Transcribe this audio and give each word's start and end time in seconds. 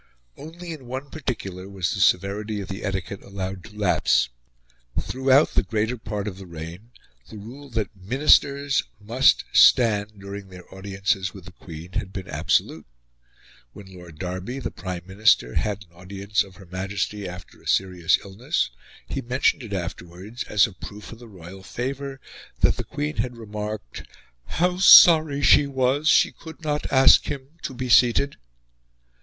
Only 0.35 0.71
in 0.73 0.87
one 0.87 1.11
particular 1.11 1.69
was 1.69 1.91
the 1.93 1.99
severity 1.99 2.59
of 2.59 2.69
the 2.69 2.83
etiquette 2.83 3.21
allowed 3.21 3.63
to 3.65 3.75
lapse. 3.75 4.29
Throughout 4.99 5.51
the 5.53 5.61
greater 5.61 5.95
part 5.95 6.27
of 6.27 6.39
the 6.39 6.47
reign 6.47 6.89
the 7.29 7.37
rule 7.37 7.69
that 7.69 7.95
ministers 7.95 8.81
must 8.99 9.43
stand 9.53 10.13
during 10.19 10.47
their 10.47 10.63
audiences 10.73 11.35
with 11.35 11.45
the 11.45 11.51
Queen 11.51 11.91
had 11.91 12.11
been 12.11 12.27
absolute. 12.27 12.87
When 13.73 13.93
Lord 13.93 14.17
Derby, 14.17 14.57
the 14.57 14.71
Prime 14.71 15.03
Minister, 15.05 15.53
had 15.53 15.83
an 15.83 15.91
audience 15.91 16.43
of 16.43 16.55
Her 16.55 16.65
Majesty 16.65 17.27
after 17.27 17.61
a 17.61 17.67
serious 17.67 18.17
illness, 18.25 18.71
he 19.07 19.21
mentioned 19.21 19.61
it 19.61 19.71
afterwards, 19.71 20.43
as 20.45 20.65
a 20.65 20.73
proof 20.73 21.11
of 21.11 21.19
the 21.19 21.27
royal 21.27 21.61
favour, 21.61 22.19
that 22.61 22.77
the 22.77 22.83
Queen 22.83 23.17
had 23.17 23.37
remarked 23.37 24.01
"How 24.45 24.79
sorry 24.79 25.43
she 25.43 25.67
was 25.67 26.07
she 26.09 26.31
could 26.31 26.63
not 26.63 26.91
ask 26.91 27.25
him 27.27 27.49
to 27.61 27.75
be 27.75 27.87
seated." 27.87 28.37